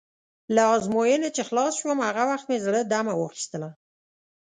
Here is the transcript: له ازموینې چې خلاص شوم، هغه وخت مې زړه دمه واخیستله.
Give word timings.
له 0.55 0.63
ازموینې 0.75 1.29
چې 1.35 1.41
خلاص 1.49 1.73
شوم، 1.79 1.99
هغه 2.07 2.23
وخت 2.31 2.45
مې 2.49 2.57
زړه 2.65 2.79
دمه 2.91 3.13
واخیستله. 3.17 3.69